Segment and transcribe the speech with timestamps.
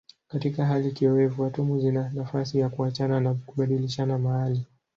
[0.27, 4.65] Katika hali kiowevu atomu zina nafasi ya kuachana na kubadilishana mahali.